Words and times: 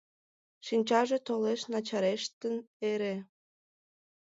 «Шинчаже 0.65 1.17
толеш 1.27 1.61
начарештын 1.71 2.55
эре. 2.89 3.15